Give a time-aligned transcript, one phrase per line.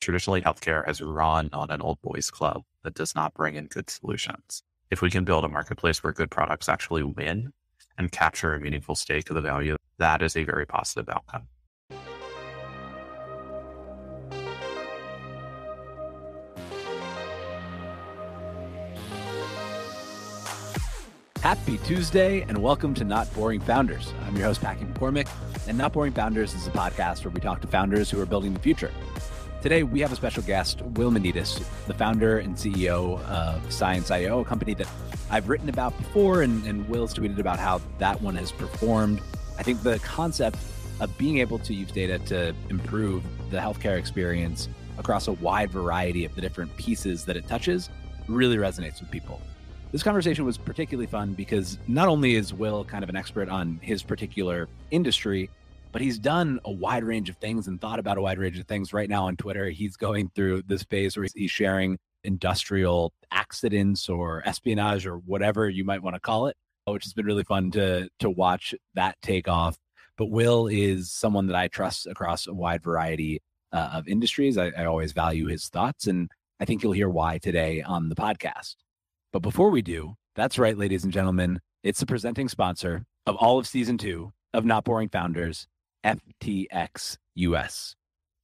[0.00, 3.90] Traditionally, healthcare has run on an old boys club that does not bring in good
[3.90, 4.62] solutions.
[4.90, 7.52] If we can build a marketplace where good products actually win
[7.98, 11.48] and capture a meaningful stake of the value, that is a very positive outcome.
[21.42, 24.14] Happy Tuesday and welcome to Not Boring Founders.
[24.26, 25.28] I'm your host, Packy McCormick,
[25.68, 28.54] and Not Boring Founders is a podcast where we talk to founders who are building
[28.54, 28.90] the future.
[29.62, 34.44] Today, we have a special guest, Will Manidis, the founder and CEO of ScienceIO, a
[34.46, 34.88] company that
[35.28, 39.20] I've written about before, and, and Will's tweeted about how that one has performed.
[39.58, 40.56] I think the concept
[40.98, 46.24] of being able to use data to improve the healthcare experience across a wide variety
[46.24, 47.90] of the different pieces that it touches
[48.28, 49.42] really resonates with people.
[49.92, 53.78] This conversation was particularly fun because not only is Will kind of an expert on
[53.82, 55.50] his particular industry,
[55.92, 58.66] but he's done a wide range of things and thought about a wide range of
[58.66, 58.92] things.
[58.92, 64.42] Right now on Twitter, he's going through this phase where he's sharing industrial accidents or
[64.46, 68.08] espionage or whatever you might want to call it, which has been really fun to
[68.18, 69.76] to watch that take off.
[70.16, 73.40] But Will is someone that I trust across a wide variety
[73.72, 74.58] uh, of industries.
[74.58, 78.14] I, I always value his thoughts, and I think you'll hear why today on the
[78.14, 78.76] podcast.
[79.32, 83.58] But before we do, that's right, ladies and gentlemen, it's the presenting sponsor of all
[83.58, 85.66] of season two of Not Boring Founders,
[86.04, 87.94] FTX US.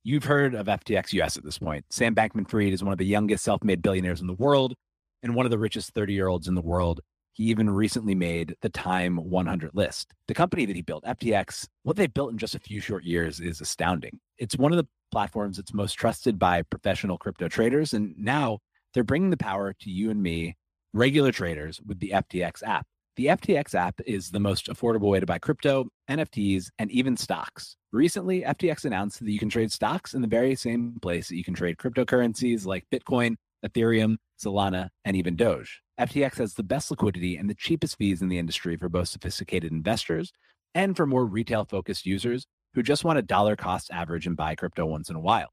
[0.05, 1.85] You've heard of FTX US at this point.
[1.91, 4.75] Sam Bankman Fried is one of the youngest self made billionaires in the world
[5.23, 7.01] and one of the richest 30 year olds in the world.
[7.33, 10.15] He even recently made the Time 100 list.
[10.27, 13.41] The company that he built, FTX, what they built in just a few short years
[13.41, 14.19] is astounding.
[14.39, 17.93] It's one of the platforms that's most trusted by professional crypto traders.
[17.93, 18.61] And now
[18.95, 20.57] they're bringing the power to you and me
[20.95, 22.87] regular traders with the FTX app.
[23.17, 27.77] The FTX app is the most affordable way to buy crypto, NFTs, and even stocks.
[27.91, 31.45] Recently, FTX announced that you can trade stocks in the very same place that you
[31.45, 35.81] can trade cryptocurrencies like Bitcoin, Ethereum, Solana, and even Doge.
[35.99, 39.73] FTX has the best liquidity and the cheapest fees in the industry for both sophisticated
[39.73, 40.31] investors
[40.75, 44.55] and for more retail focused users who just want a dollar cost average and buy
[44.55, 45.49] crypto once in a while.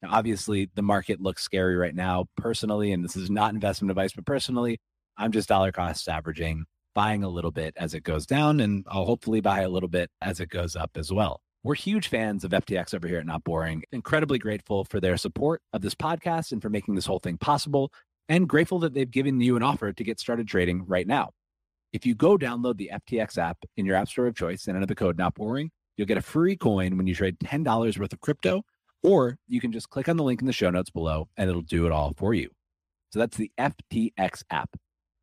[0.00, 2.26] Now, obviously, the market looks scary right now.
[2.36, 4.78] Personally, and this is not investment advice, but personally,
[5.16, 9.04] I'm just dollar cost averaging, buying a little bit as it goes down, and I'll
[9.04, 11.40] hopefully buy a little bit as it goes up as well.
[11.62, 13.82] We're huge fans of FTX over here at Not Boring.
[13.92, 17.92] Incredibly grateful for their support of this podcast and for making this whole thing possible,
[18.28, 21.30] and grateful that they've given you an offer to get started trading right now.
[21.92, 24.86] If you go download the FTX app in your app store of choice and enter
[24.86, 28.20] the code Not Boring, you'll get a free coin when you trade $10 worth of
[28.20, 28.62] crypto
[29.02, 31.62] or you can just click on the link in the show notes below and it'll
[31.62, 32.50] do it all for you.
[33.12, 34.70] So that's the FTX app.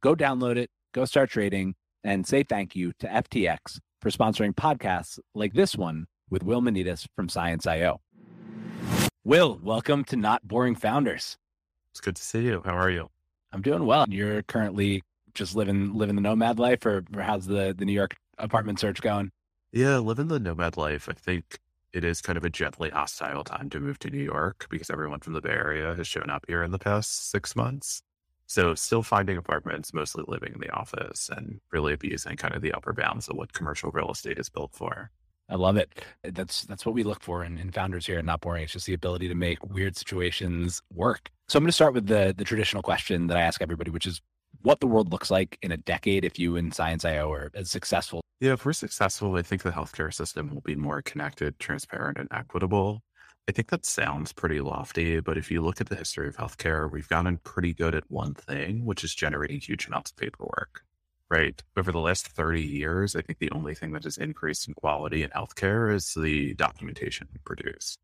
[0.03, 5.19] Go download it, go start trading, and say thank you to FTX for sponsoring podcasts
[5.35, 7.99] like this one with Will Manidis from ScienceIO.
[9.23, 11.37] Will, welcome to Not Boring Founders.
[11.91, 12.63] It's good to see you.
[12.65, 13.11] How are you?
[13.51, 14.05] I'm doing well.
[14.09, 15.03] You're currently
[15.35, 18.99] just living living the nomad life, or, or how's the the New York apartment search
[18.99, 19.29] going?
[19.71, 21.07] Yeah, living the nomad life.
[21.07, 21.59] I think
[21.93, 25.19] it is kind of a gently hostile time to move to New York because everyone
[25.19, 28.01] from the Bay Area has shown up here in the past six months.
[28.47, 32.73] So still finding apartments, mostly living in the office and really abusing kind of the
[32.73, 35.11] upper bounds of what commercial real estate is built for.
[35.49, 36.03] I love it.
[36.23, 38.63] Eh, that's that's what we look for in, in founders here at Not Boring.
[38.63, 41.29] It's just the ability to make weird situations work.
[41.47, 44.05] So I'm going to start with the the traditional question that I ask everybody, which
[44.05, 44.21] is
[44.61, 48.21] what the world looks like in a decade if you and ScienceIO are as successful?
[48.39, 52.27] Yeah, if we're successful, I think the healthcare system will be more connected, transparent, and
[52.31, 53.01] equitable.
[53.47, 56.91] I think that sounds pretty lofty, but if you look at the history of healthcare,
[56.91, 60.83] we've gotten pretty good at one thing, which is generating huge amounts of paperwork,
[61.29, 61.61] right?
[61.77, 65.23] Over the last 30 years, I think the only thing that has increased in quality
[65.23, 67.97] in healthcare is the documentation we produce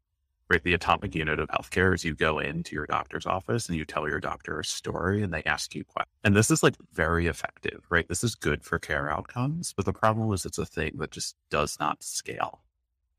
[0.50, 0.64] right?
[0.64, 4.08] The atomic unit of healthcare is you go into your doctor's office and you tell
[4.08, 6.14] your doctor a story and they ask you questions.
[6.24, 8.08] And this is like very effective, right?
[8.08, 9.74] This is good for care outcomes.
[9.76, 12.62] But the problem is it's a thing that just does not scale.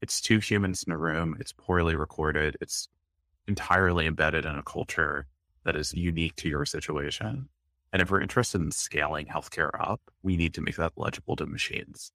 [0.00, 1.36] It's two humans in a room.
[1.40, 2.56] It's poorly recorded.
[2.60, 2.88] It's
[3.46, 5.26] entirely embedded in a culture
[5.64, 7.48] that is unique to your situation.
[7.92, 11.46] And if we're interested in scaling healthcare up, we need to make that legible to
[11.46, 12.12] machines.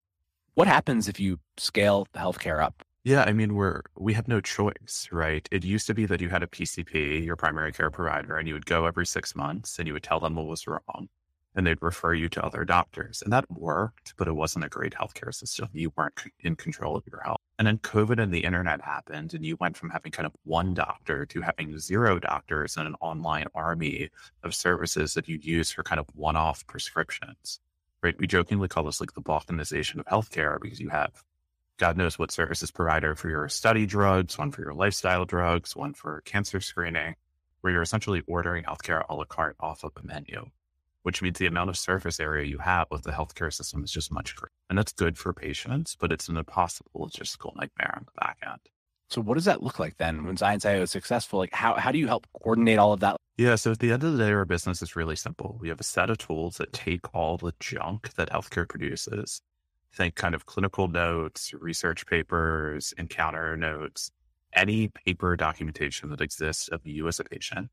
[0.54, 2.84] What happens if you scale the healthcare up?
[3.06, 5.48] Yeah, I mean, we're we have no choice, right?
[5.52, 8.54] It used to be that you had a PCP, your primary care provider, and you
[8.54, 11.08] would go every six months and you would tell them what was wrong,
[11.56, 14.94] and they'd refer you to other doctors, and that worked, but it wasn't a great
[14.94, 15.70] healthcare system.
[15.72, 17.39] You weren't in control of your health.
[17.60, 20.74] And then COVID and the internet happened, and you went from having kind of one
[20.74, 24.10] doctor to having zero doctors and an online army
[24.44, 27.60] of services that you'd use for kind of one-off prescriptions.
[28.02, 28.18] Right?
[28.18, 31.22] We jokingly call this like the balkanization of healthcare because you have
[31.80, 35.94] God knows what services provider for your study drugs, one for your lifestyle drugs, one
[35.94, 37.16] for cancer screening,
[37.60, 40.46] where you're essentially ordering healthcare a la carte off of a menu,
[41.04, 44.12] which means the amount of surface area you have with the healthcare system is just
[44.12, 44.52] much greater.
[44.70, 48.60] And that's good for patients, but it's an impossible logistical nightmare on the back end.
[49.10, 51.40] So what does that look like then when ScienceIO is successful?
[51.40, 53.16] Like how, how do you help coordinate all of that?
[53.38, 53.56] Yeah.
[53.56, 55.58] So at the end of the day, our business is really simple.
[55.60, 59.42] We have a set of tools that take all the junk that healthcare produces.
[59.96, 64.12] Think kind of clinical notes, research papers, encounter notes,
[64.54, 67.70] any paper documentation that exists of you as a patient.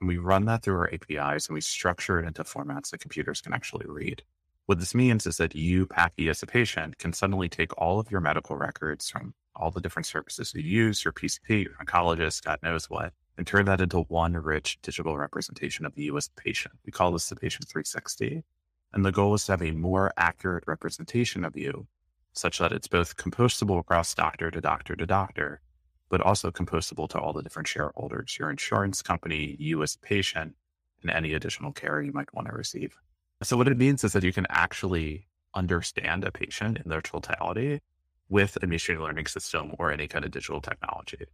[0.00, 3.40] And we run that through our APIs and we structure it into formats that computers
[3.40, 4.22] can actually read.
[4.66, 8.10] What this means is that you, Packy, as a patient, can suddenly take all of
[8.10, 12.58] your medical records from all the different services you use, your PCP, your oncologist, God
[12.62, 16.74] knows what, and turn that into one rich digital representation of you as a patient.
[16.84, 18.44] We call this the patient 360.
[18.92, 21.86] And the goal is to have a more accurate representation of you,
[22.32, 25.60] such that it's both composable across doctor to doctor to doctor,
[26.08, 30.54] but also composable to all the different shareholders, your insurance company, you as a patient,
[31.02, 32.96] and any additional care you might want to receive.
[33.42, 37.80] So, what it means is that you can actually understand a patient in their totality
[38.28, 41.26] with a machine learning system or any kind of digital technology,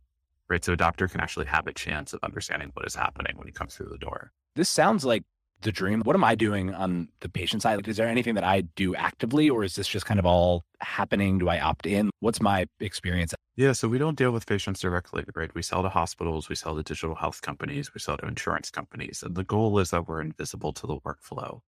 [0.49, 0.65] right?
[0.65, 3.53] So a doctor can actually have a chance of understanding what is happening when he
[3.53, 4.33] comes through the door.
[4.55, 5.25] This sounds like
[5.63, 6.03] the dream.
[6.03, 7.77] What am I doing on the patient side?
[7.77, 10.65] Like, is there anything that I do actively, or is this just kind of all
[10.81, 11.39] happening?
[11.39, 12.11] Do I opt in?
[12.21, 13.34] What's my experience?
[13.57, 15.55] Yeah, so we don't deal with patients directly, right?
[15.55, 19.23] We sell to hospitals, we sell to digital health companies, we sell to insurance companies.
[19.23, 21.61] And the goal is that we're invisible to the workflow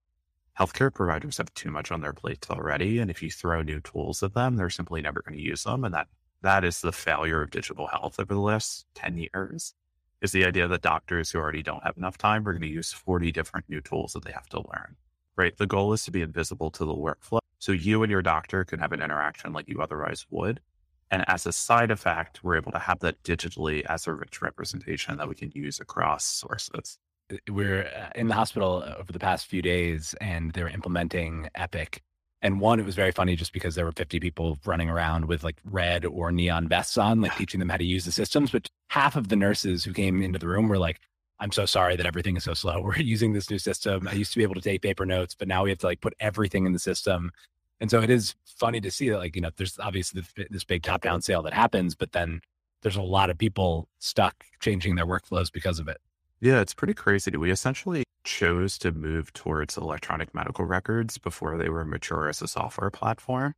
[0.59, 2.99] healthcare providers have too much on their plates already.
[2.99, 5.85] And if you throw new tools at them, they're simply never going to use them.
[5.85, 6.09] And that
[6.43, 9.75] that is the failure of digital health over the last 10 years
[10.23, 12.93] is the idea that doctors who already don't have enough time are going to use
[12.93, 14.97] 40 different new tools that they have to learn.
[15.37, 15.57] Right.
[15.57, 17.41] The goal is to be invisible to the workflow.
[17.59, 20.61] So you and your doctor can have an interaction like you otherwise would.
[21.11, 25.17] And as a side effect, we're able to have that digitally as a rich representation
[25.19, 26.99] that we can use across sources
[27.51, 32.03] we're uh, in the hospital uh, over the past few days and they're implementing Epic.
[32.43, 35.43] And one, it was very funny just because there were 50 people running around with
[35.43, 38.51] like red or neon vests on, like teaching them how to use the systems.
[38.51, 41.01] But half of the nurses who came into the room were like,
[41.39, 42.81] I'm so sorry that everything is so slow.
[42.83, 44.07] We're using this new system.
[44.09, 46.01] I used to be able to take paper notes, but now we have to like
[46.01, 47.31] put everything in the system.
[47.81, 50.83] And so it is funny to see that, like, you know, there's obviously this big
[50.83, 52.41] top down sale that happens, but then
[52.83, 55.99] there's a lot of people stuck changing their workflows because of it.
[56.41, 57.31] Yeah, it's pretty crazy.
[57.37, 62.49] We essentially chose to move towards electronic medical records before they were mature as a
[62.49, 63.55] software platform.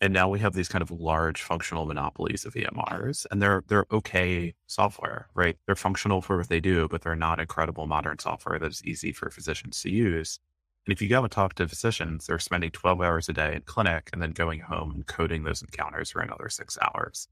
[0.00, 3.86] And now we have these kind of large functional monopolies of EMRs and they're they're
[3.90, 5.56] okay software, right?
[5.66, 9.12] They're functional for what they do, but they're not incredible modern software that is easy
[9.12, 10.38] for physicians to use.
[10.88, 13.60] And if you go and talk to physicians, they're spending 12 hours a day in
[13.60, 17.28] clinic and then going home and coding those encounters for another six hours.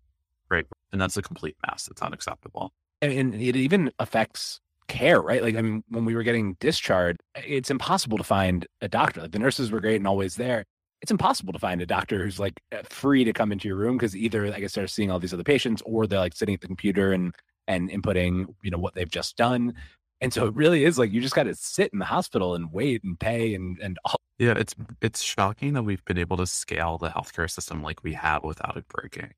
[0.50, 0.66] Right.
[0.92, 1.88] And that's a complete mess.
[1.90, 2.74] It's unacceptable.
[3.00, 5.42] And it even affects care, right?
[5.42, 9.22] Like, I mean, when we were getting discharged, it's impossible to find a doctor.
[9.22, 10.66] Like, the nurses were great and always there.
[11.00, 13.96] It's impossible to find a doctor who's like uh, free to come into your room
[13.96, 16.60] because either, I guess, they're seeing all these other patients or they're like sitting at
[16.60, 17.34] the computer and
[17.68, 19.72] and inputting, you know, what they've just done.
[20.20, 22.72] And so it really is like you just got to sit in the hospital and
[22.72, 24.16] wait and pay and and all.
[24.38, 28.14] Yeah, it's it's shocking that we've been able to scale the healthcare system like we
[28.14, 29.32] have without it breaking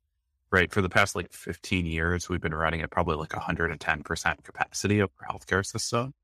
[0.51, 0.73] right?
[0.73, 5.11] For the past like 15 years, we've been running at probably like 110% capacity of
[5.21, 6.15] our healthcare system.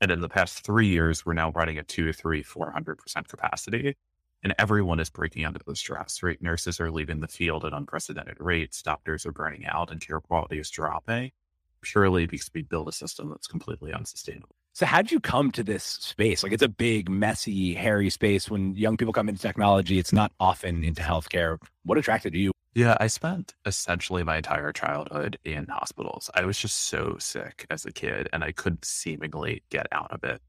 [0.00, 3.96] And in the past three years, we're now running at two, three, 400% capacity.
[4.42, 6.40] And everyone is breaking under the stress, right?
[6.42, 8.82] Nurses are leaving the field at unprecedented rates.
[8.82, 11.30] Doctors are burning out and care quality is dropping
[11.82, 14.56] purely because we build a system that's completely unsustainable.
[14.74, 16.42] So how'd you come to this space?
[16.42, 18.48] Like it's a big, messy, hairy space.
[18.50, 21.58] When young people come into technology, it's not often into healthcare.
[21.84, 22.52] What attracted you?
[22.74, 26.30] Yeah, I spent essentially my entire childhood in hospitals.
[26.34, 30.24] I was just so sick as a kid and I couldn't seemingly get out of
[30.24, 30.40] it.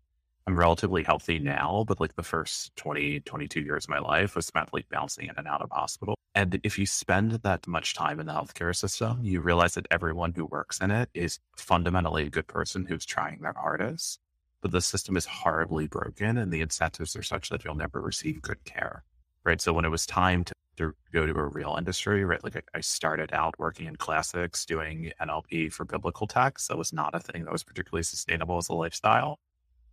[0.46, 4.46] I'm relatively healthy now, but like the first 20, 22 years of my life was
[4.46, 6.16] spent like bouncing in and out of hospital.
[6.36, 10.34] And if you spend that much time in the healthcare system, you realize that everyone
[10.36, 14.20] who works in it is fundamentally a good person who's trying their hardest.
[14.62, 18.42] But the system is horribly broken and the incentives are such that you'll never receive
[18.42, 19.04] good care.
[19.46, 19.62] Right.
[19.62, 22.44] So when it was time to, to go to a real industry, right?
[22.44, 26.68] Like I, I started out working in classics doing NLP for biblical texts.
[26.68, 29.40] That was not a thing that was particularly sustainable as a lifestyle.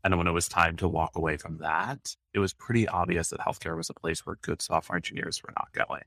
[0.02, 3.40] And when it was time to walk away from that, it was pretty obvious that
[3.40, 6.04] healthcare was a place where good software engineers were not going.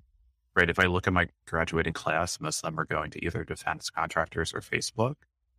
[0.55, 0.69] Right.
[0.69, 3.89] If I look at my graduating class, most of them are going to either defense
[3.89, 5.15] contractors or Facebook.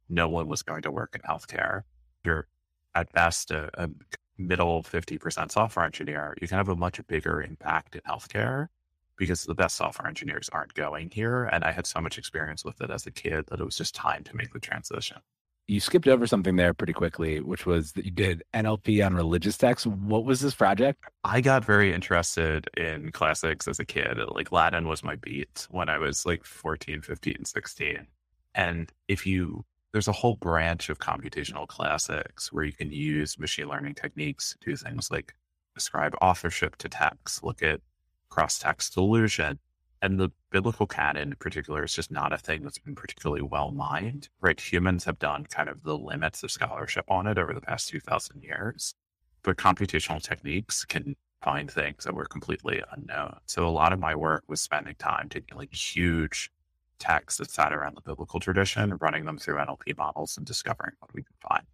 [0.08, 1.82] No one was going to work in healthcare.
[2.24, 2.46] You're
[2.94, 3.90] at best a, a
[4.38, 6.36] middle 50% software engineer.
[6.40, 8.68] You can have a much bigger impact in healthcare
[9.16, 11.44] because the best software engineers aren't going here.
[11.44, 13.94] And I had so much experience with it as a kid that it was just
[13.94, 15.18] time to make the transition.
[15.66, 19.56] You skipped over something there pretty quickly, which was that you did NLP on religious
[19.56, 19.86] texts.
[19.86, 21.02] What was this project?
[21.24, 24.18] I got very interested in classics as a kid.
[24.28, 28.06] Like Latin was my beat when I was like 14, 15, 16.
[28.54, 33.68] And if you, there's a whole branch of computational classics where you can use machine
[33.68, 35.34] learning techniques to do things like
[35.76, 37.80] ascribe authorship to text, look at
[38.28, 39.58] cross text allusion.
[40.04, 43.70] And the biblical canon in particular is just not a thing that's been particularly well
[43.70, 44.60] mined, right?
[44.60, 48.42] Humans have done kind of the limits of scholarship on it over the past 2000
[48.42, 48.94] years,
[49.42, 53.38] but computational techniques can find things that were completely unknown.
[53.46, 56.50] So a lot of my work was spending time taking like huge
[56.98, 61.14] texts that sat around the biblical tradition, running them through NLP models and discovering what
[61.14, 61.66] we could find.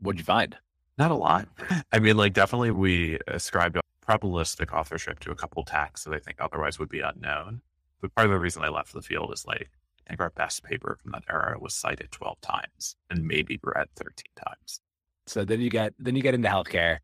[0.00, 0.56] What'd you find?
[0.98, 1.46] Not a lot.
[1.92, 6.38] I mean, like definitely we ascribed probabilistic authorship to a couple texts that I think
[6.40, 7.62] otherwise would be unknown.
[8.00, 9.70] But part of the reason I left the field is like,
[10.06, 13.88] I think our best paper from that era was cited 12 times and maybe read
[13.96, 14.80] 13 times.
[15.26, 16.98] So then you get then you get into healthcare.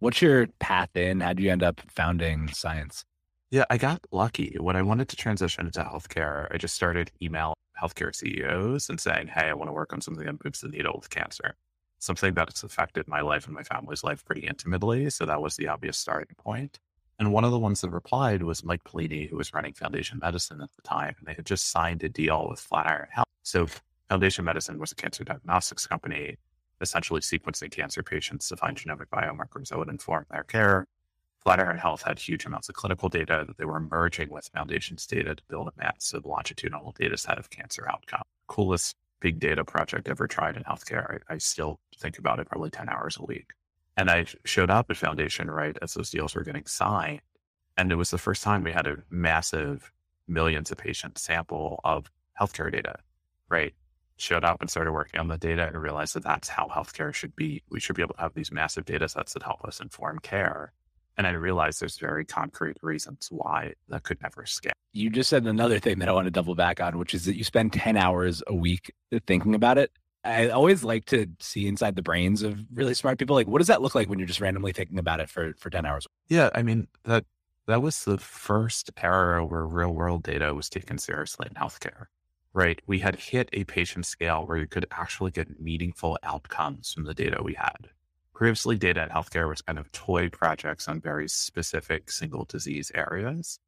[0.00, 1.20] What's your path in?
[1.20, 3.04] How do you end up founding Science?
[3.50, 4.56] Yeah, I got lucky.
[4.58, 9.28] When I wanted to transition into healthcare, I just started emailing healthcare CEOs and saying,
[9.28, 11.54] Hey, I want to work on something that moves the needle with cancer
[12.02, 15.08] something that's affected my life and my family's life pretty intimately.
[15.08, 16.80] So that was the obvious starting point.
[17.22, 20.60] And one of the ones that replied was Mike Pellini, who was running Foundation Medicine
[20.60, 21.14] at the time.
[21.20, 23.28] And they had just signed a deal with Flatiron Health.
[23.44, 23.68] So
[24.08, 26.36] Foundation Medicine was a cancer diagnostics company,
[26.80, 30.84] essentially sequencing cancer patients to find genomic biomarkers that would inform their care.
[31.44, 35.36] Flatiron Health had huge amounts of clinical data that they were merging with Foundation's data
[35.36, 38.22] to build a massive longitudinal data set of cancer outcome.
[38.48, 41.20] Coolest big data project ever tried in healthcare.
[41.28, 43.52] I, I still think about it probably 10 hours a week.
[43.96, 47.20] And I showed up at Foundation right as those deals were getting signed.
[47.76, 49.92] And it was the first time we had a massive
[50.28, 52.96] millions of patient sample of healthcare data,
[53.48, 53.74] right?
[54.16, 57.34] Showed up and started working on the data and realized that that's how healthcare should
[57.36, 57.62] be.
[57.70, 60.72] We should be able to have these massive data sets that help us inform care.
[61.16, 64.72] And I realized there's very concrete reasons why that could never scale.
[64.94, 67.36] You just said another thing that I want to double back on, which is that
[67.36, 68.92] you spend 10 hours a week
[69.26, 69.90] thinking about it.
[70.24, 73.34] I always like to see inside the brains of really smart people.
[73.34, 75.68] Like, what does that look like when you're just randomly thinking about it for, for
[75.68, 76.06] 10 hours?
[76.28, 76.50] Yeah.
[76.54, 77.24] I mean, that,
[77.66, 82.06] that was the first era where real world data was taken seriously in healthcare,
[82.52, 82.80] right?
[82.86, 87.14] We had hit a patient scale where you could actually get meaningful outcomes from the
[87.14, 87.88] data we had.
[88.32, 93.58] Previously, data in healthcare was kind of toy projects on very specific single disease areas.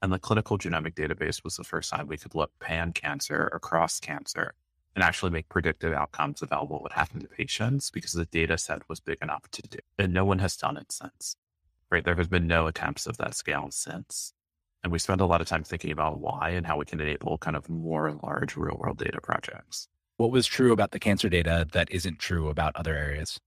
[0.00, 3.98] And the clinical genomic database was the first time we could look pan cancer across
[3.98, 4.54] cancer
[4.94, 8.88] and actually make predictive outcomes about what would happen to patients because the data set
[8.88, 9.78] was big enough to do.
[9.98, 11.36] And no one has done it since.
[11.90, 12.04] Right.
[12.04, 14.32] There has been no attempts of that scale since.
[14.82, 17.38] And we spend a lot of time thinking about why and how we can enable
[17.38, 19.88] kind of more large real world data projects.
[20.16, 23.40] What was true about the cancer data that isn't true about other areas?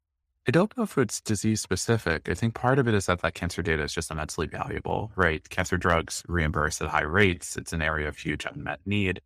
[0.48, 2.30] I don't know if it's disease specific.
[2.30, 5.48] I think part of it is that that cancer data is just immensely valuable, right?
[5.50, 7.58] Cancer drugs reimburse at high rates.
[7.58, 9.22] It's an area of huge unmet need.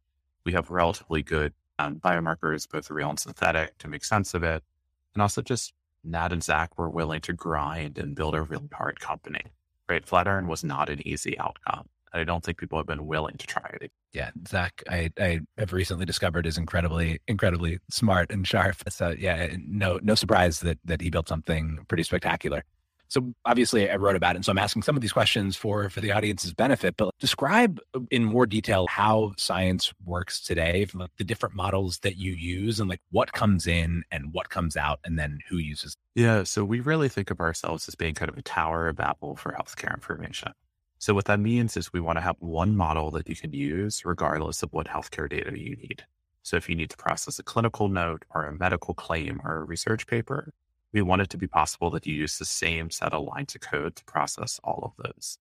[0.46, 4.64] We have relatively good um, biomarkers, both real and synthetic, to make sense of it.
[5.14, 5.74] And also just
[6.04, 9.44] Nat and Zach were willing to grind and build a really hard company,
[9.90, 10.06] right?
[10.06, 11.88] Flatiron was not an easy outcome.
[12.14, 13.92] I don't think people have been willing to try it.
[14.12, 18.76] Yeah, Zach, I, I have recently discovered is incredibly, incredibly smart and sharp.
[18.90, 22.64] So yeah, no, no surprise that that he built something pretty spectacular.
[23.12, 24.38] So obviously I wrote about it.
[24.38, 27.82] And so I'm asking some of these questions for, for the audience's benefit, but describe
[27.94, 32.80] uh, in more detail how science works today, like the different models that you use
[32.80, 35.98] and like what comes in and what comes out and then who uses.
[36.16, 36.44] Yeah.
[36.44, 39.52] So we really think of ourselves as being kind of a tower of Babel for
[39.52, 40.54] healthcare information.
[40.98, 44.06] So what that means is we want to have one model that you can use
[44.06, 46.06] regardless of what healthcare data you need.
[46.44, 49.64] So if you need to process a clinical note or a medical claim or a
[49.66, 50.54] research paper,
[50.94, 53.62] we want it to be possible that you use the same set of lines of
[53.62, 55.38] code to process all of those.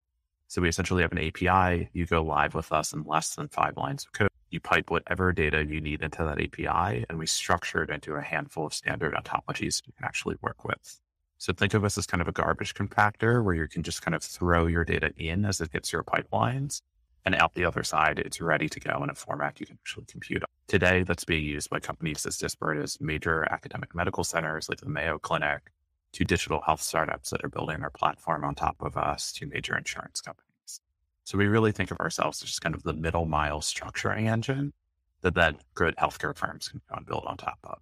[0.47, 1.89] So we essentially have an API.
[1.93, 4.29] You go live with us in less than five lines of code.
[4.49, 8.21] You pipe whatever data you need into that API, and we structure it into a
[8.21, 10.99] handful of standard ontologies you can actually work with.
[11.37, 14.13] So think of us as kind of a garbage compactor where you can just kind
[14.13, 16.81] of throw your data in as it hits your pipelines
[17.25, 20.05] and out the other side, it's ready to go in a format you can actually
[20.05, 20.47] compute on.
[20.67, 24.89] Today, that's being used by companies as disparate as major academic medical centers like the
[24.89, 25.71] Mayo Clinic,
[26.13, 29.77] to digital health startups that are building their platform on top of us, to major
[29.77, 30.81] insurance companies.
[31.23, 34.73] So we really think of ourselves as just kind of the middle mile structuring engine
[35.21, 37.79] that then good healthcare firms can go and build on top of.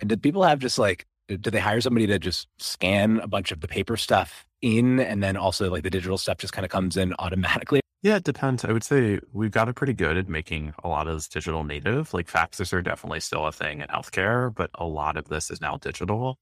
[0.00, 3.52] And did people have just like, do they hire somebody to just scan a bunch
[3.52, 6.70] of the paper stuff in and then also like the digital stuff just kind of
[6.70, 7.81] comes in automatically?
[8.02, 8.64] Yeah, it depends.
[8.64, 12.12] I would say we've gotten pretty good at making a lot of this digital native.
[12.12, 15.60] Like faxes are definitely still a thing in healthcare, but a lot of this is
[15.60, 16.38] now digital.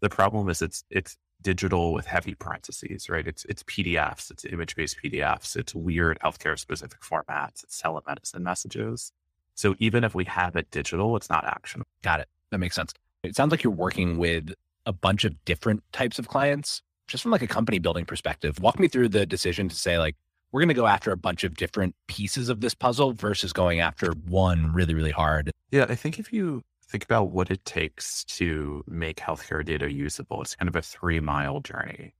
[0.00, 3.26] The problem is it's it's digital with heavy parentheses, right?
[3.26, 9.12] It's it's PDFs, it's image based PDFs, it's weird healthcare specific formats, it's telemedicine messages.
[9.54, 11.88] So even if we have it digital, it's not actionable.
[12.02, 12.28] Got it.
[12.50, 12.94] That makes sense.
[13.22, 14.54] It sounds like you're working with
[14.86, 16.82] a bunch of different types of clients.
[17.08, 20.16] Just from like a company building perspective, walk me through the decision to say like
[20.54, 23.80] we're going to go after a bunch of different pieces of this puzzle versus going
[23.80, 25.50] after one really, really hard.
[25.72, 30.42] Yeah, I think if you think about what it takes to make healthcare data usable,
[30.42, 32.14] it's kind of a three mile journey.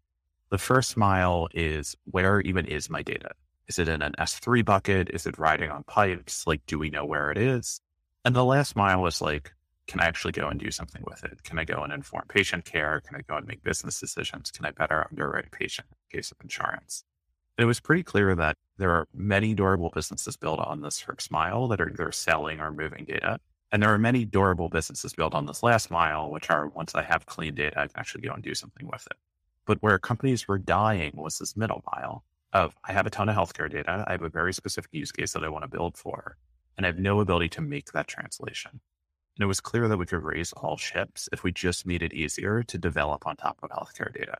[0.50, 3.30] The first mile is where even is my data?
[3.68, 5.10] Is it in an S3 bucket?
[5.10, 6.44] Is it riding on pipes?
[6.44, 7.80] Like, do we know where it is?
[8.24, 9.52] And the last mile is like,
[9.86, 11.44] can I actually go and do something with it?
[11.44, 13.00] Can I go and inform patient care?
[13.06, 14.50] Can I go and make business decisions?
[14.50, 17.04] Can I better underwrite patient in case of insurance?
[17.58, 21.68] It was pretty clear that there are many durable businesses built on this first mile
[21.68, 23.38] that are either selling or moving data.
[23.70, 27.02] And there are many durable businesses built on this last mile, which are once I
[27.02, 29.16] have clean data, I can actually go and do something with it.
[29.66, 33.36] But where companies were dying was this middle mile of I have a ton of
[33.36, 34.04] healthcare data.
[34.06, 36.36] I have a very specific use case that I want to build for,
[36.76, 38.70] and I have no ability to make that translation.
[39.36, 42.12] And it was clear that we could raise all ships if we just made it
[42.12, 44.36] easier to develop on top of healthcare data.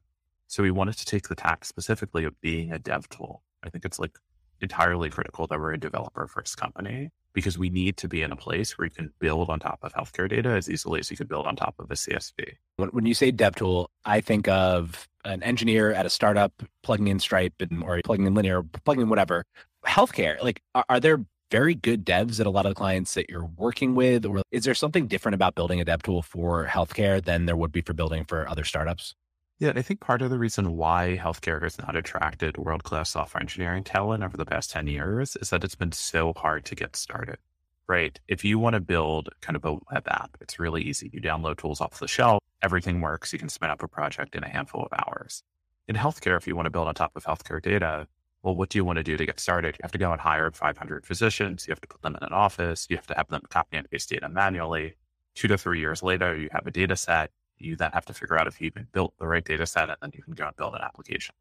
[0.46, 3.42] So we wanted to take the tack specifically of being a dev tool.
[3.62, 4.18] I think it's like
[4.60, 8.36] entirely critical that we're a developer first company because we need to be in a
[8.36, 11.28] place where you can build on top of healthcare data as easily as you could
[11.28, 12.54] build on top of a CSV.
[12.76, 17.18] When you say dev tool, I think of an engineer at a startup plugging in
[17.18, 19.44] Stripe and, or plugging in Linear, plugging in whatever.
[19.84, 23.28] Healthcare, like, are, are there very good devs at a lot of the clients that
[23.28, 24.24] you're working with?
[24.24, 27.72] Or is there something different about building a dev tool for healthcare than there would
[27.72, 29.14] be for building for other startups?
[29.60, 33.40] Yeah, I think part of the reason why healthcare has not attracted world class software
[33.40, 36.96] engineering talent over the past 10 years is that it's been so hard to get
[36.96, 37.38] started,
[37.86, 38.18] right?
[38.26, 41.08] If you want to build kind of a web app, it's really easy.
[41.12, 43.32] You download tools off the shelf, everything works.
[43.32, 45.44] You can spin up a project in a handful of hours.
[45.86, 48.08] In healthcare, if you want to build on top of healthcare data,
[48.42, 49.76] well, what do you want to do to get started?
[49.76, 51.66] You have to go and hire 500 physicians.
[51.66, 52.88] You have to put them in an office.
[52.90, 54.96] You have to have them copy and paste data manually.
[55.36, 57.30] Two to three years later, you have a data set
[57.64, 59.96] you then have to figure out if you even built the right data set and
[60.00, 61.34] then you can go and build an application,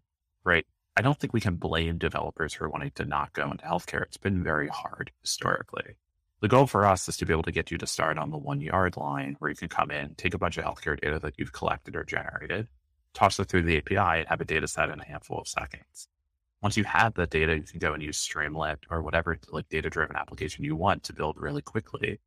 [0.44, 0.66] right?
[0.96, 4.04] I don't think we can blame developers for wanting to not go into healthcare.
[4.04, 5.96] It's been very hard historically.
[6.42, 8.38] The goal for us is to be able to get you to start on the
[8.38, 11.36] one yard line where you can come in, take a bunch of healthcare data that
[11.38, 12.68] you've collected or generated,
[13.14, 16.08] toss it through the API and have a data set in a handful of seconds.
[16.62, 19.90] Once you have that data, you can go and use Streamlit or whatever like data
[19.90, 22.20] driven application you want to build really quickly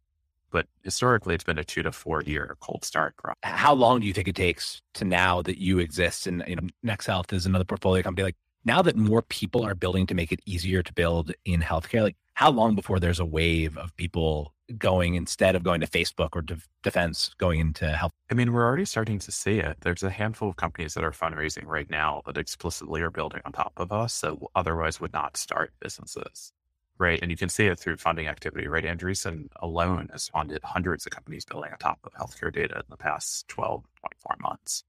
[0.57, 3.37] but historically it's been a two to four year cold start process.
[3.43, 6.63] How long do you think it takes to now that you exist and you know
[6.83, 10.41] NexHealth is another portfolio company like now that more people are building to make it
[10.47, 15.15] easier to build in healthcare, like how long before there's a wave of people going
[15.15, 18.13] instead of going to Facebook or de- defense going into health?
[18.31, 19.77] I mean, we're already starting to see it.
[19.83, 23.53] There's a handful of companies that are fundraising right now that explicitly are building on
[23.53, 26.53] top of us that otherwise would not start businesses
[26.99, 27.19] right?
[27.21, 28.85] And you can see it through funding activity, right?
[28.85, 32.97] Andreessen alone has funded hundreds of companies building on top of healthcare data in the
[32.97, 34.85] past 12, 24 months,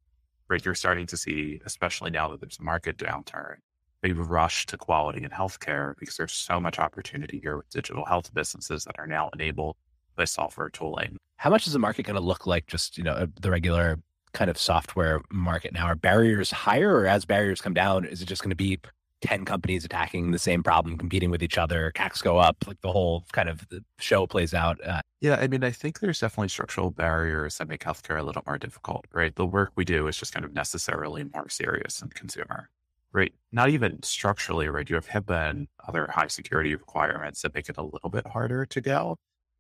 [0.48, 0.64] right?
[0.64, 3.58] You're starting to see, especially now that there's a market downturn,
[4.04, 8.34] a rush to quality in healthcare because there's so much opportunity here with digital health
[8.34, 9.76] businesses that are now enabled
[10.16, 11.18] by software tooling.
[11.38, 14.00] How much is the market going to look like just, you know, uh, the regular
[14.34, 15.86] kind of software market now?
[15.86, 18.80] Are barriers higher or as barriers come down, is it just going to be
[19.22, 22.92] 10 companies attacking the same problem, competing with each other, CACs go up, like the
[22.92, 23.66] whole kind of
[24.00, 24.80] show plays out.
[24.86, 28.44] Uh, yeah, I mean, I think there's definitely structural barriers that make healthcare a little
[28.46, 29.36] more difficult, right?
[29.36, 32.70] The work we do is just kind of necessarily more serious than consumer,
[33.12, 33.34] right?
[33.52, 34.88] Not even structurally, right?
[34.88, 38.66] You have HIPAA and other high security requirements that make it a little bit harder
[38.66, 39.18] to go,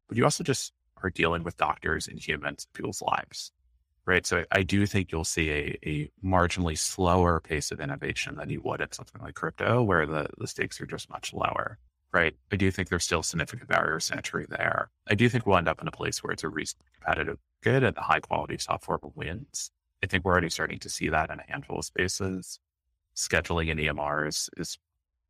[0.07, 3.51] but you also just are dealing with doctors and humans, people's lives
[4.07, 4.25] right?
[4.25, 8.61] So I do think you'll see a, a marginally slower pace of innovation than you
[8.63, 11.77] would at something like crypto, where the, the stakes are just much lower,
[12.13, 12.33] right?
[12.51, 14.89] I do think there's still significant barriers to entry there.
[15.09, 17.83] I do think we'll end up in a place where it's a reasonably competitive good
[17.83, 19.71] and the high quality software wins.
[20.01, 22.59] I think we're already starting to see that in a handful of spaces.
[23.13, 24.77] Scheduling in EMRs is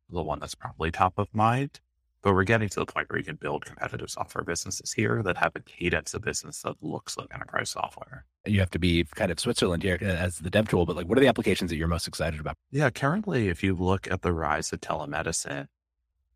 [0.08, 1.80] the one that's probably top of mind.
[2.22, 5.36] But we're getting to the point where you can build competitive software businesses here that
[5.36, 8.24] have a cadence of business that looks like enterprise software.
[8.44, 11.06] You have to be kind of Switzerland here uh, as the dev tool, but like,
[11.06, 12.56] what are the applications that you're most excited about?
[12.70, 15.66] Yeah, currently, if you look at the rise of telemedicine,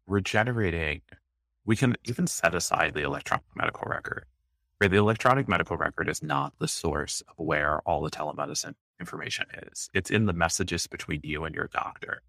[0.06, 1.00] we're generating,
[1.64, 4.24] we can even set aside the electronic medical record.
[4.80, 4.90] Right?
[4.90, 9.88] The electronic medical record is not the source of where all the telemedicine information is.
[9.94, 12.22] It's in the messages between you and your doctor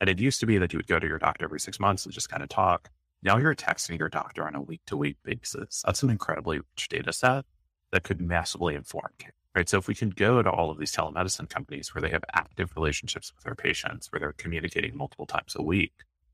[0.00, 2.04] And it used to be that you would go to your doctor every six months
[2.04, 2.90] and just kind of talk.
[3.22, 5.82] Now you're texting your doctor on a week to week basis.
[5.84, 7.44] That's an incredibly rich data set
[7.92, 9.32] that could massively inform care.
[9.54, 9.68] Right.
[9.68, 12.72] So if we can go to all of these telemedicine companies where they have active
[12.76, 15.92] relationships with their patients, where they're communicating multiple times a week,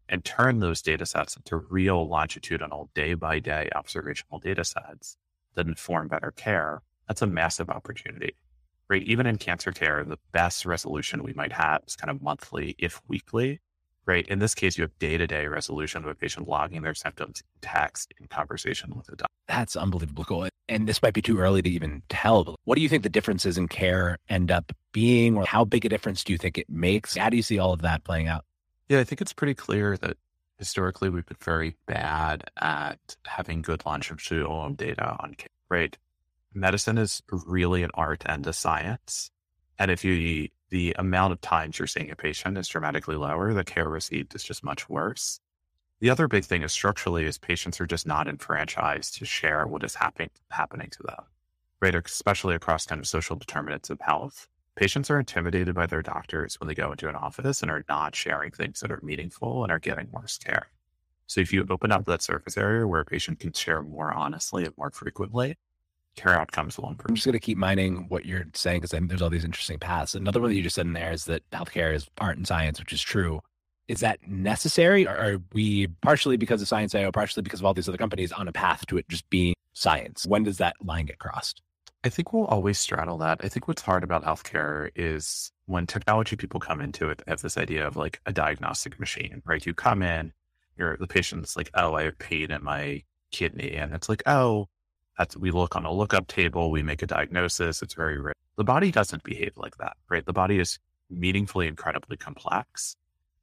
[0.08, 5.16] and turn those data sets into real longitudinal day by day observational data sets
[5.54, 8.34] that inform better care, that's a massive opportunity.
[8.88, 9.02] Right.
[9.02, 13.00] Even in cancer care, the best resolution we might have is kind of monthly, if
[13.08, 13.60] weekly,
[14.06, 14.26] right?
[14.28, 17.40] In this case, you have day to day resolution of a patient logging their symptoms
[17.40, 19.32] in text in conversation with a doctor.
[19.48, 20.48] That's unbelievable cool.
[20.68, 23.08] And this might be too early to even tell, but what do you think the
[23.08, 26.68] differences in care end up being, or how big a difference do you think it
[26.68, 27.16] makes?
[27.16, 28.44] How do you see all of that playing out?
[28.88, 30.16] Yeah, I think it's pretty clear that
[30.58, 35.96] historically we've been very bad at having good longitudinal data on care, right?
[36.54, 39.30] Medicine is really an art and a science.
[39.78, 43.54] And if you the amount of times you're seeing a patient is dramatically lower.
[43.54, 45.40] The care received is just much worse.
[46.00, 49.84] The other big thing is structurally is patients are just not enfranchised to share what
[49.84, 51.24] is happening happening to them,
[51.80, 51.94] right?
[51.94, 54.48] Especially across kind of social determinants of health.
[54.74, 58.14] Patients are intimidated by their doctors when they go into an office and are not
[58.14, 60.68] sharing things that are meaningful and are getting worse care.
[61.26, 64.64] So if you open up that surface area where a patient can share more honestly
[64.64, 65.56] and more frequently,
[66.16, 67.10] care outcomes will improve.
[67.10, 70.14] I'm just going to keep mining what you're saying because there's all these interesting paths.
[70.14, 72.80] Another one that you just said in there is that healthcare is art and science,
[72.80, 73.40] which is true.
[73.88, 75.06] Is that necessary?
[75.06, 78.32] Or are we partially because of Science IO, partially because of all these other companies
[78.32, 80.26] on a path to it just being science?
[80.26, 81.62] When does that line get crossed?
[82.02, 83.40] I think we'll always straddle that.
[83.42, 87.58] I think what's hard about healthcare is when technology people come into it, have this
[87.58, 89.64] idea of like a diagnostic machine, right?
[89.64, 90.32] You come in,
[90.76, 93.02] you're the patient's like, oh, I have pain in my
[93.32, 93.72] kidney.
[93.72, 94.68] And it's like, oh,
[95.18, 97.82] that's, we look on a lookup table, we make a diagnosis.
[97.82, 98.34] It's very rare.
[98.56, 100.24] The body doesn't behave like that, right?
[100.24, 100.78] The body is
[101.10, 102.96] meaningfully incredibly complex.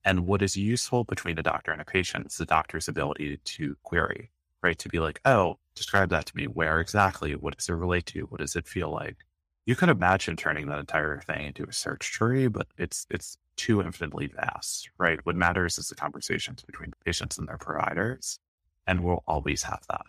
[0.06, 3.76] And what is useful between a doctor and a patient is the doctor's ability to
[3.84, 4.32] query,
[4.62, 4.78] right?
[4.80, 6.46] To be like, oh, describe that to me.
[6.46, 7.34] Where exactly?
[7.36, 8.22] What does it relate to?
[8.22, 9.18] What does it feel like?
[9.66, 13.82] You can imagine turning that entire thing into a search tree, but it's it's too
[13.82, 15.20] infinitely vast, right?
[15.26, 18.40] What matters is the conversations between patients and their providers.
[18.86, 20.06] And we'll always have that.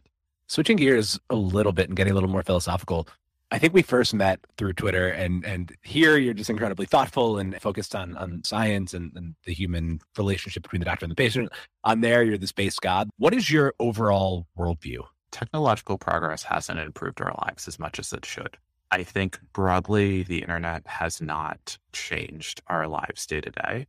[0.46, 3.08] Switching gears a little bit and getting a little more philosophical,
[3.50, 7.60] I think we first met through Twitter, and and here you're just incredibly thoughtful and
[7.60, 11.52] focused on on science and, and the human relationship between the doctor and the patient.
[11.84, 13.10] On there, you're the space god.
[13.16, 15.04] What is your overall worldview?
[15.30, 18.56] Technological progress hasn't improved our lives as much as it should.
[18.90, 23.86] I think broadly, the internet has not changed our lives day to day.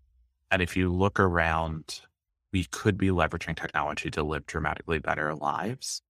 [0.51, 2.01] And if you look around,
[2.51, 6.01] we could be leveraging technology to live dramatically better lives.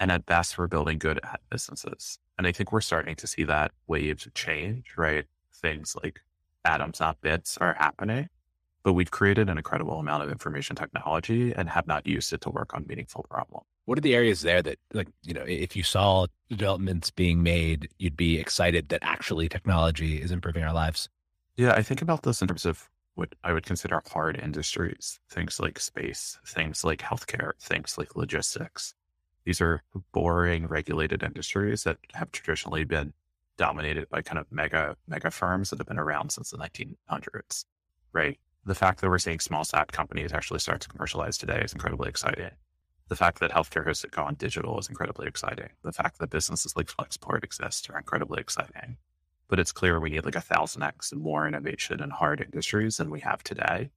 [0.00, 2.18] And at best, we're building good at businesses.
[2.38, 5.26] And I think we're starting to see that waves of change, right?
[5.54, 6.20] Things like
[6.64, 8.28] atoms, not bits are happening.
[8.82, 12.50] But we've created an incredible amount of information technology and have not used it to
[12.50, 13.64] work on meaningful problems.
[13.84, 17.88] What are the areas there that, like, you know, if you saw developments being made,
[17.98, 21.08] you'd be excited that actually technology is improving our lives?
[21.56, 25.60] Yeah, I think about this in terms of what I would consider hard industries, things
[25.60, 28.94] like space, things like healthcare, things like logistics.
[29.44, 33.12] These are boring regulated industries that have traditionally been
[33.56, 37.64] dominated by kind of mega, mega firms that have been around since the 1900s,
[38.12, 38.38] right?
[38.64, 42.08] The fact that we're seeing small sat companies actually start to commercialize today is incredibly
[42.08, 42.50] exciting.
[43.08, 45.70] The fact that healthcare has gone digital is incredibly exciting.
[45.82, 48.96] The fact that businesses like Flexport exist are incredibly exciting.
[49.48, 53.10] But it's clear we need like a thousand X more innovation in hard industries than
[53.10, 53.90] we have today.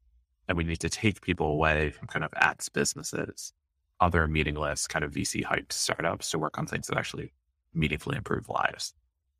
[0.47, 3.53] And we need to take people away from kind of ads businesses
[3.99, 7.31] other meaningless kind of VC hyped startups to work on things that actually
[7.73, 8.93] meaningfully improve lives.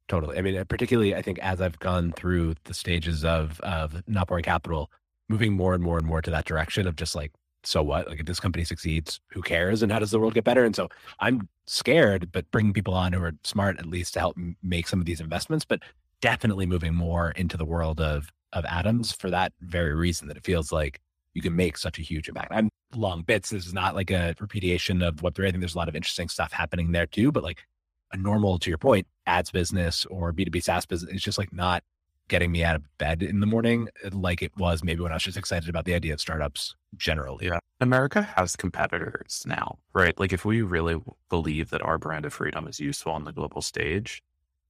[0.08, 0.38] Totally.
[0.38, 4.28] I mean, uh, particularly, I think as I've gone through the stages of of Not
[4.28, 4.92] Boring capital,
[5.30, 7.32] moving more and more and more to that direction of just like,
[7.64, 8.08] so what?
[8.08, 9.82] Like, if this company succeeds, who cares?
[9.82, 10.64] And how does the world get better?
[10.64, 10.90] And so
[11.20, 15.00] I'm scared, but bringing people on who are smart at least to help make some
[15.00, 15.80] of these investments, but
[16.22, 20.46] definitely moving more into the world of of atoms for that very reason that it
[20.46, 21.02] feels like
[21.34, 22.52] you can make such a huge impact.
[22.52, 23.50] I'm long bits.
[23.50, 25.48] This is not like a repudiation of Web3.
[25.48, 27.32] I think there's a lot of interesting stuff happening there too.
[27.32, 27.64] But like
[28.12, 31.84] a normal, to your point, ads business or B2B SaaS business, it's just like not
[32.28, 35.16] getting me out of bed in the morning uh, like it was maybe when I
[35.16, 37.48] was just excited about the idea of startups generally.
[37.48, 37.60] Yeah.
[37.80, 40.18] America has competitors now, right?
[40.20, 43.62] Like if we really believe that our brand of freedom is useful on the global
[43.62, 44.24] stage,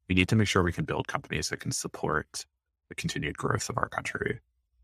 [0.10, 2.45] we need to make sure we can build companies that can support
[2.89, 4.39] the continued growth of our country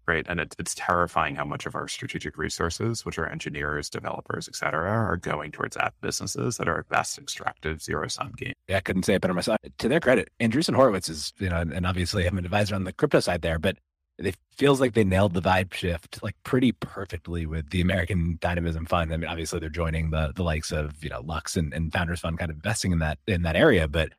[0.07, 0.25] right?
[0.27, 4.55] And it, it's terrifying how much of our strategic resources, which are engineers, developers, et
[4.55, 8.53] cetera, are going towards app businesses that are at best extractive zero sum game.
[8.67, 9.57] Yeah, I couldn't say it better myself.
[9.77, 12.93] To their credit, Andreessen Horowitz is, you know, and obviously I'm an advisor on the
[12.93, 13.77] crypto side there, but
[14.17, 18.85] it feels like they nailed the vibe shift like pretty perfectly with the American Dynamism
[18.85, 19.13] Fund.
[19.13, 22.19] I mean, obviously they're joining the the likes of you know Lux and, and Founders
[22.19, 24.09] Fund, kind of investing in that in that area, but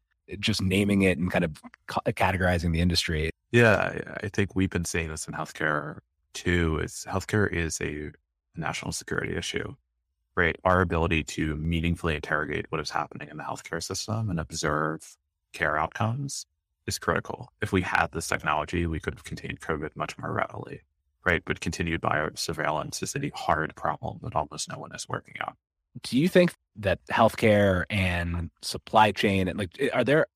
[0.40, 3.30] just naming it and kind of categorizing the industry.
[3.52, 5.98] Yeah, I think we've been seeing this in healthcare
[6.32, 6.78] too.
[6.78, 8.10] Is healthcare is a
[8.56, 9.74] national security issue,
[10.34, 10.56] right?
[10.64, 15.16] Our ability to meaningfully interrogate what is happening in the healthcare system and observe
[15.52, 16.46] care outcomes
[16.86, 17.52] is critical.
[17.60, 20.80] If we had this technology, we could have contained COVID much more readily,
[21.24, 21.42] right?
[21.44, 25.54] But continued biosurveillance is a hard problem that almost no one is working on.
[26.02, 30.26] Do you think that healthcare and supply chain and like are there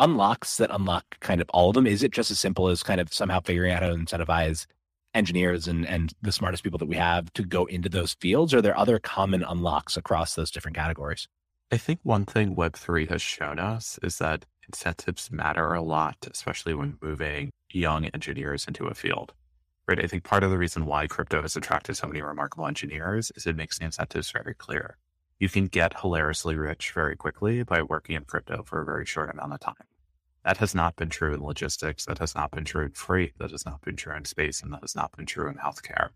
[0.00, 1.86] unlocks that unlock kind of all of them?
[1.86, 4.66] Is it just as simple as kind of somehow figuring out how to incentivize
[5.14, 8.52] engineers and and the smartest people that we have to go into those fields?
[8.52, 11.28] Or are there other common unlocks across those different categories?
[11.72, 16.74] I think one thing Web3 has shown us is that incentives matter a lot, especially
[16.74, 19.32] when moving young engineers into a field.
[19.86, 20.02] Right.
[20.02, 23.46] I think part of the reason why crypto has attracted so many remarkable engineers is
[23.46, 24.96] it makes the incentives very clear.
[25.40, 29.30] You can get hilariously rich very quickly by working in crypto for a very short
[29.30, 29.74] amount of time.
[30.44, 32.04] That has not been true in logistics.
[32.04, 33.32] That has not been true in freight.
[33.38, 34.62] That has not been true in space.
[34.62, 36.10] And that has not been true in healthcare.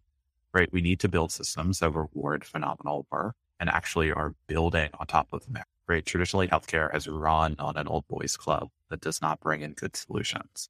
[0.53, 0.71] Right.
[0.73, 5.29] We need to build systems that reward phenomenal work and actually are building on top
[5.33, 5.63] of them.
[5.89, 6.05] Right.
[6.05, 9.97] Traditionally, healthcare has run on an old boys club that does not bring in good
[9.97, 10.69] solutions.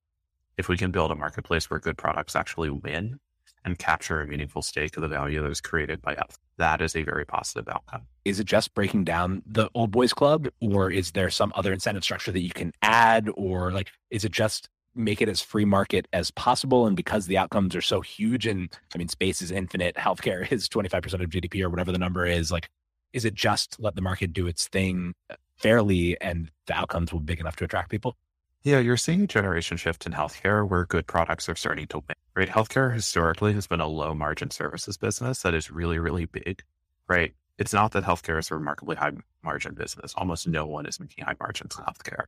[0.56, 3.18] If we can build a marketplace where good products actually win
[3.64, 6.94] and capture a meaningful stake of the value that is created by health, that is
[6.94, 8.02] a very positive outcome.
[8.24, 12.04] Is it just breaking down the old boys club, or is there some other incentive
[12.04, 16.06] structure that you can add, or like, is it just make it as free market
[16.12, 16.86] as possible.
[16.86, 20.68] And because the outcomes are so huge, and I mean, space is infinite, healthcare is
[20.68, 22.68] 25% of GDP or whatever the number is, like,
[23.12, 25.14] is it just let the market do its thing
[25.56, 28.16] fairly and the outcomes will be big enough to attract people?
[28.64, 32.16] Yeah, you're seeing a generation shift in healthcare where good products are starting to win,
[32.34, 32.48] right?
[32.48, 36.62] Healthcare historically has been a low margin services business that is really, really big,
[37.06, 37.34] right?
[37.58, 40.14] It's not that healthcare is a remarkably high margin business.
[40.16, 42.24] Almost no one is making high margins in healthcare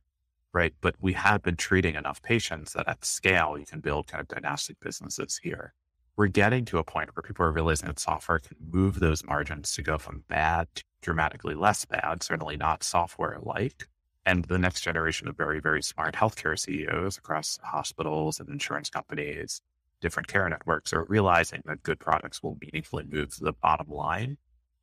[0.53, 0.73] right?
[0.81, 4.27] But we have been treating enough patients that at scale, you can build kind of
[4.27, 5.73] dynastic businesses here.
[6.15, 9.73] We're getting to a point where people are realizing that software can move those margins
[9.73, 13.87] to go from bad to dramatically less bad, certainly not software like.
[14.27, 19.61] And the next generation of very, very smart healthcare CEOs across hospitals and insurance companies,
[20.01, 24.37] different care networks are realizing that good products will meaningfully move the bottom line.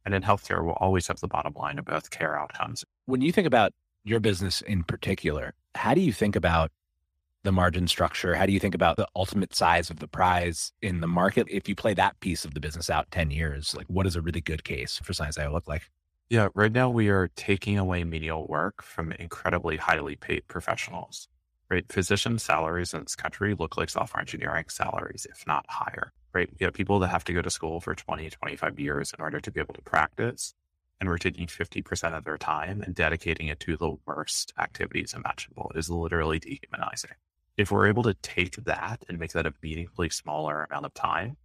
[0.07, 2.87] And in healthcare, we'll always have the bottom line of both care outcomes.
[3.05, 6.71] When you think about your business in particular, how do you think about
[7.43, 8.35] the margin structure?
[8.35, 11.49] How do you think about the ultimate size of the prize in the market?
[11.51, 14.23] If you play that piece of the business out 10 years, like what does a
[14.23, 15.83] really good case for ScienceIO look like?
[16.31, 21.29] Yeah, right now we are taking away menial work from incredibly highly paid professionals.
[21.71, 21.91] Right.
[21.91, 26.13] Physician salaries in this country look like software engineering salaries, if not higher.
[26.33, 26.49] Right.
[26.59, 29.41] We have people that have to go to school for 20, 25 years in order
[29.41, 30.55] to be able to practice
[31.01, 35.71] and we're taking 50% of their time and dedicating it to the worst activities imaginable.
[35.75, 37.11] It is literally dehumanizing.
[37.57, 41.37] If we're able to take that and make that a meaningfully smaller amount of time,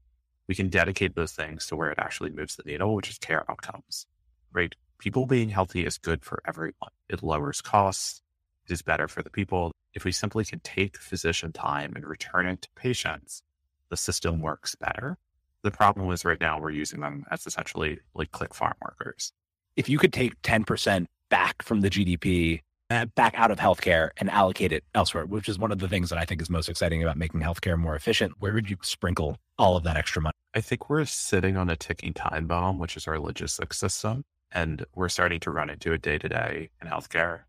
[0.47, 3.49] we can dedicate those things to where it actually moves the needle, which is care
[3.49, 4.07] outcomes,
[4.53, 4.73] right?
[4.97, 6.91] People being healthy is good for everyone.
[7.09, 8.21] It lowers costs.
[8.67, 9.71] It is better for the people.
[9.93, 13.41] If we simply can take physician time and return it to patients,
[13.89, 15.17] the system works better.
[15.63, 19.33] The problem is right now we're using them as essentially like click farm workers
[19.79, 22.59] if you could take 10% back from the GDP,
[22.89, 26.09] uh, back out of healthcare and allocate it elsewhere, which is one of the things
[26.09, 29.37] that I think is most exciting about making healthcare more efficient, where would you sprinkle
[29.57, 30.33] all of that extra money?
[30.53, 34.25] I think we're sitting on a ticking time bomb, which is our logistics system.
[34.51, 37.41] And we're starting to run into a day to day in healthcare.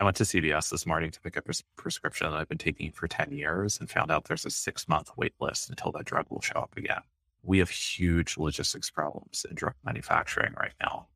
[0.00, 2.92] I went to CVS this morning to pick up a prescription that I've been taking
[2.92, 6.26] for 10 years and found out there's a six month wait list until that drug
[6.30, 7.02] will show up again.
[7.42, 11.08] We have huge logistics problems in drug manufacturing right now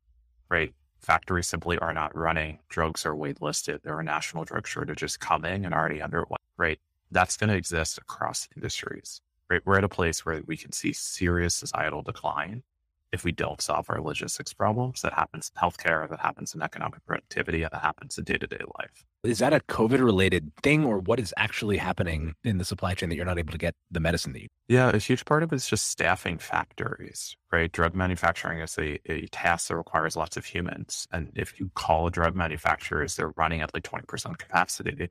[0.53, 0.73] right?
[0.99, 2.59] Factories simply are not running.
[2.69, 3.81] Drugs are waitlisted.
[3.81, 6.79] There are national drug shortages coming and already underway, right?
[7.11, 9.19] That's going to exist across industries,
[9.49, 9.61] right?
[9.65, 12.61] We're at a place where we can see serious societal decline
[13.13, 15.01] if we don't solve our logistics problems.
[15.03, 18.59] That happens in healthcare, that happens in economic productivity, that happens in day to day
[18.79, 19.05] life.
[19.23, 23.07] Is that a COVID related thing, or what is actually happening in the supply chain
[23.09, 24.47] that you're not able to get the medicine that you?
[24.67, 27.71] Yeah, a huge part of it is just staffing factories, right?
[27.71, 31.07] Drug manufacturing is a, a task that requires lots of humans.
[31.11, 35.09] And if you call drug manufacturers, they're running at like 20% capacity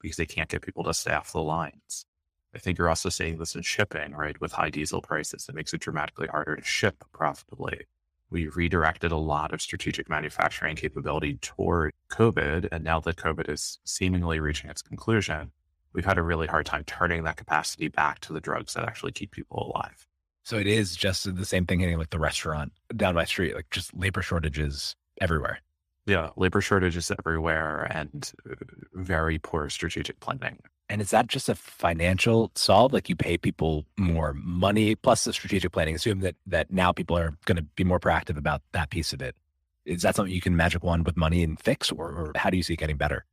[0.00, 2.06] because they can't get people to staff the lines.
[2.54, 4.40] I think you're also seeing this in shipping, right?
[4.40, 7.86] With high diesel prices, it makes it dramatically harder to ship profitably.
[8.30, 12.68] We redirected a lot of strategic manufacturing capability toward COVID.
[12.70, 15.52] And now that COVID is seemingly reaching its conclusion,
[15.92, 19.12] we've had a really hard time turning that capacity back to the drugs that actually
[19.12, 20.06] keep people alive.
[20.44, 23.70] So it is just the same thing hitting like the restaurant down my street, like
[23.70, 25.58] just labor shortages everywhere.
[26.06, 28.54] Yeah, labor shortages everywhere and uh,
[28.94, 30.58] very poor strategic planning.
[30.90, 32.92] And is that just a financial solve?
[32.92, 35.94] Like you pay people more money plus the strategic planning.
[35.94, 39.22] Assume that that now people are going to be more proactive about that piece of
[39.22, 39.36] it.
[39.84, 42.56] Is that something you can magic one with money and fix, or, or how do
[42.56, 43.24] you see it getting better?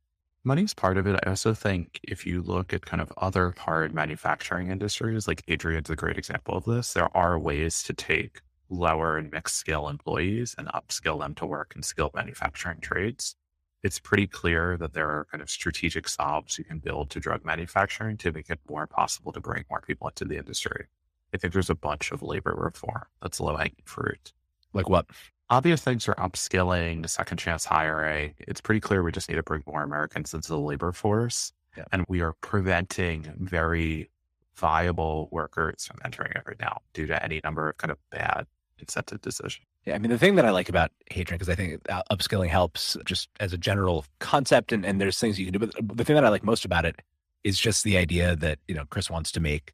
[0.44, 1.18] Money's part of it.
[1.24, 5.90] I also think if you look at kind of other hard manufacturing industries, like Anduril's
[5.90, 8.40] a great example of this, there are ways to take
[8.70, 13.34] lower and mixed skill employees and upskill them to work in skilled manufacturing trades.
[13.82, 17.44] It's pretty clear that there are kind of strategic solves you can build to drug
[17.44, 20.86] manufacturing to make it more possible to bring more people into the industry.
[21.32, 24.32] I think there's a bunch of labor reform that's low hanging fruit.
[24.72, 25.06] Like what?
[25.50, 28.34] Obvious things are upskilling, second chance hiring.
[28.38, 31.52] It's pretty clear we just need to bring more Americans into the labor force.
[31.76, 31.84] Yeah.
[31.92, 34.10] And we are preventing very
[34.56, 38.46] viable workers from entering it right now due to any number of kind of bad
[38.78, 39.64] incentive decisions.
[39.88, 42.94] Yeah, I mean, the thing that I like about Hadrian, because I think upskilling helps
[43.06, 45.58] just as a general concept, and, and there's things you can do.
[45.60, 46.96] But the thing that I like most about it
[47.42, 49.72] is just the idea that, you know, Chris wants to make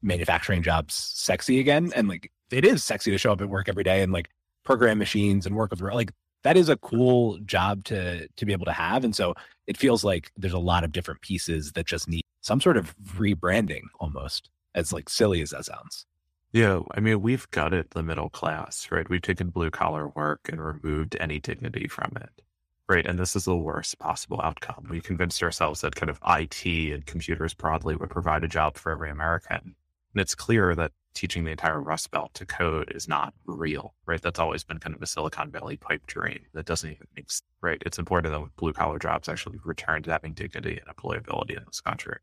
[0.00, 1.92] manufacturing jobs sexy again.
[1.94, 4.30] And like, it is sexy to show up at work every day and like
[4.64, 8.66] program machines and work with like that is a cool job to to be able
[8.66, 9.34] to have and so
[9.66, 12.94] it feels like there's a lot of different pieces that just need some sort of
[13.16, 16.06] rebranding almost as like silly as that sounds
[16.52, 20.64] yeah i mean we've gutted the middle class right we've taken blue collar work and
[20.64, 22.42] removed any dignity from it
[22.88, 26.92] right and this is the worst possible outcome we convinced ourselves that kind of it
[26.92, 29.74] and computers broadly would provide a job for every american
[30.14, 34.20] and it's clear that teaching the entire Rust Belt to code is not real, right?
[34.20, 37.42] That's always been kind of a Silicon Valley pipe dream that doesn't even make sense,
[37.60, 37.82] right?
[37.84, 41.80] It's important that blue collar jobs actually return to having dignity and employability in this
[41.80, 42.18] country.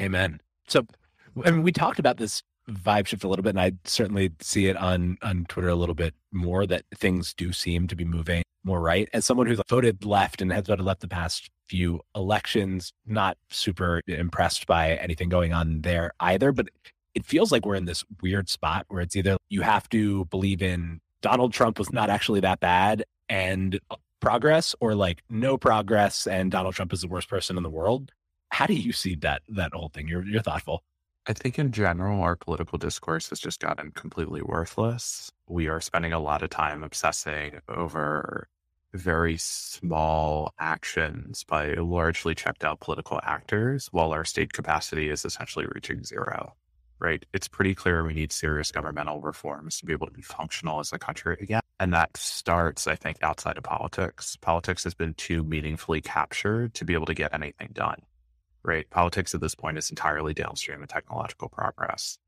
[0.00, 0.40] Amen.
[0.66, 0.86] So,
[1.44, 4.66] I mean, we talked about this vibe shift a little bit, and I certainly see
[4.66, 8.42] it on on Twitter a little bit more that things do seem to be moving
[8.64, 9.08] more right.
[9.12, 14.02] As someone who's voted left and has voted left the past few elections, not super
[14.06, 16.52] impressed by anything going on there either.
[16.52, 16.68] But
[17.14, 20.62] it feels like we're in this weird spot where it's either you have to believe
[20.62, 23.78] in Donald Trump was not actually that bad and
[24.20, 28.12] progress or like no progress and Donald Trump is the worst person in the world.
[28.50, 30.08] How do you see that that whole thing?
[30.08, 30.82] You're you're thoughtful.
[31.26, 35.30] I think in general our political discourse has just gotten completely worthless.
[35.48, 38.48] We are spending a lot of time obsessing over
[38.92, 45.66] very small actions by largely checked out political actors while our state capacity is essentially
[45.72, 46.54] reaching zero
[47.02, 47.26] right?
[47.34, 50.92] It's pretty clear we need serious governmental reforms to be able to be functional as
[50.92, 51.60] a country again.
[51.80, 54.36] And that starts, I think, outside of politics.
[54.36, 58.02] Politics has been too meaningfully captured to be able to get anything done,
[58.64, 58.88] right?
[58.90, 62.18] Politics at this point is entirely downstream of technological progress.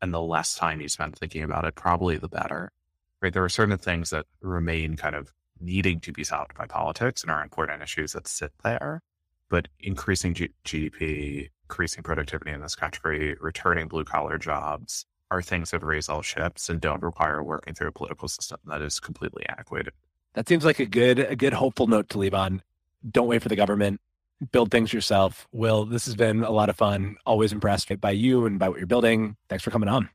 [0.00, 2.72] And the less time you spend thinking about it, probably the better,
[3.20, 3.32] right?
[3.32, 7.30] There are certain things that remain kind of needing to be solved by politics and
[7.30, 9.02] are important issues that sit there.
[9.48, 15.70] But increasing G- GDP, increasing productivity in this country, returning blue collar jobs are things
[15.70, 19.44] that raise all ships and don't require working through a political system that is completely
[19.48, 19.92] antiquated.
[20.34, 22.62] That seems like a good a good hopeful note to leave on.
[23.08, 24.00] Don't wait for the government.
[24.52, 25.48] Build things yourself.
[25.52, 27.16] Will, this has been a lot of fun.
[27.26, 29.36] Always impressed by you and by what you're building.
[29.48, 30.08] Thanks for coming on.